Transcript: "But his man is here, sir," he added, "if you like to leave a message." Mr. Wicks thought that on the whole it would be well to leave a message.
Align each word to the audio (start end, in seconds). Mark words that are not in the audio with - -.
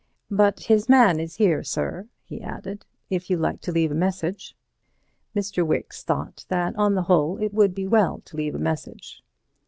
"But 0.31 0.61
his 0.61 0.89
man 0.89 1.19
is 1.19 1.35
here, 1.35 1.61
sir," 1.63 2.07
he 2.23 2.41
added, 2.41 2.87
"if 3.11 3.29
you 3.29 3.37
like 3.37 3.61
to 3.61 3.71
leave 3.71 3.91
a 3.91 3.93
message." 3.93 4.57
Mr. 5.35 5.63
Wicks 5.63 6.03
thought 6.03 6.43
that 6.49 6.75
on 6.75 6.95
the 6.95 7.03
whole 7.03 7.37
it 7.37 7.53
would 7.53 7.75
be 7.75 7.85
well 7.85 8.19
to 8.21 8.35
leave 8.35 8.55
a 8.55 8.57
message. 8.57 9.21